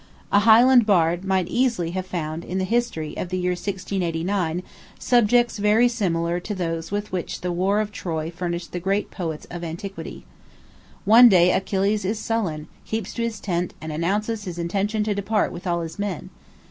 [0.31, 4.63] A Highland bard might easily have found in the history of the year 1689
[4.97, 9.45] subjects very similar to those with which the war of Troy furnished the great poets
[9.51, 10.25] of antiquity.
[11.05, 15.67] One day Achilles is sullen, keeps his tent, and announces his intention to depart with
[15.67, 16.31] all his men.